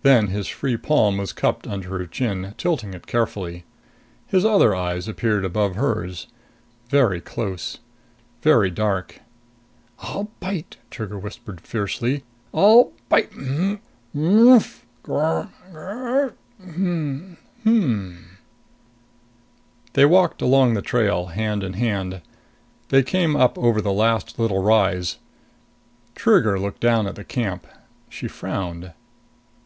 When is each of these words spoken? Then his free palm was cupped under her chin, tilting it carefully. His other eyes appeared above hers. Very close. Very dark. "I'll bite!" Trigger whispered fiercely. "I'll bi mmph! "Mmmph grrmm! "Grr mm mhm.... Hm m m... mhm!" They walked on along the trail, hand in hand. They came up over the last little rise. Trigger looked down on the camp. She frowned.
Then 0.00 0.28
his 0.28 0.48
free 0.48 0.78
palm 0.78 1.18
was 1.18 1.34
cupped 1.34 1.66
under 1.66 1.90
her 1.98 2.06
chin, 2.06 2.54
tilting 2.56 2.94
it 2.94 3.06
carefully. 3.06 3.64
His 4.26 4.42
other 4.42 4.74
eyes 4.74 5.06
appeared 5.06 5.44
above 5.44 5.74
hers. 5.74 6.28
Very 6.88 7.20
close. 7.20 7.78
Very 8.40 8.70
dark. 8.70 9.20
"I'll 9.98 10.30
bite!" 10.40 10.78
Trigger 10.90 11.18
whispered 11.18 11.60
fiercely. 11.60 12.24
"I'll 12.54 12.92
bi 13.10 13.24
mmph! 13.24 13.80
"Mmmph 14.16 14.80
grrmm! 15.04 15.48
"Grr 15.74 16.32
mm 16.32 16.32
mhm.... 16.32 16.34
Hm 16.84 17.36
m 17.36 17.36
m... 17.66 17.66
mhm!" 17.66 18.18
They 19.92 20.06
walked 20.06 20.40
on 20.42 20.48
along 20.48 20.72
the 20.72 20.80
trail, 20.80 21.26
hand 21.26 21.62
in 21.62 21.74
hand. 21.74 22.22
They 22.88 23.02
came 23.02 23.36
up 23.36 23.58
over 23.58 23.82
the 23.82 23.92
last 23.92 24.38
little 24.38 24.62
rise. 24.62 25.18
Trigger 26.14 26.58
looked 26.58 26.80
down 26.80 27.06
on 27.06 27.12
the 27.14 27.24
camp. 27.24 27.66
She 28.08 28.28
frowned. 28.28 28.94